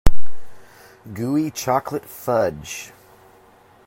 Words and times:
Gooey 1.13 1.51
chocolate 1.51 2.05
fudge. 2.07 2.91